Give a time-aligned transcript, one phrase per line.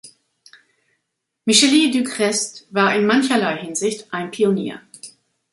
[1.45, 4.81] Micheli du Crest war in mancherlei Hinsicht ein Pionier.